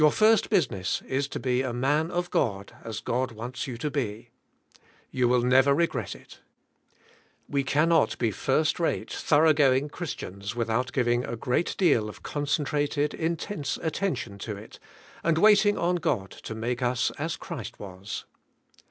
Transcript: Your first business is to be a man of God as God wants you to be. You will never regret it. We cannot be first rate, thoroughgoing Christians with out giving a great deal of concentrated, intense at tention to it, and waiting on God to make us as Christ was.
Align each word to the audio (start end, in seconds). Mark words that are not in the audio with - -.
Your 0.01 0.11
first 0.11 0.49
business 0.49 1.03
is 1.07 1.27
to 1.27 1.39
be 1.39 1.61
a 1.61 1.71
man 1.73 2.09
of 2.09 2.31
God 2.31 2.73
as 2.83 3.01
God 3.01 3.33
wants 3.33 3.67
you 3.67 3.77
to 3.77 3.91
be. 3.91 4.31
You 5.11 5.27
will 5.27 5.43
never 5.43 5.75
regret 5.75 6.15
it. 6.15 6.39
We 7.47 7.63
cannot 7.63 8.17
be 8.17 8.31
first 8.31 8.79
rate, 8.79 9.11
thoroughgoing 9.13 9.89
Christians 9.89 10.55
with 10.55 10.71
out 10.71 10.91
giving 10.91 11.23
a 11.23 11.35
great 11.35 11.75
deal 11.77 12.09
of 12.09 12.23
concentrated, 12.23 13.13
intense 13.13 13.77
at 13.83 13.93
tention 13.93 14.39
to 14.39 14.57
it, 14.57 14.79
and 15.23 15.37
waiting 15.37 15.77
on 15.77 15.97
God 15.97 16.31
to 16.31 16.55
make 16.55 16.81
us 16.81 17.11
as 17.19 17.35
Christ 17.37 17.79
was. 17.79 18.25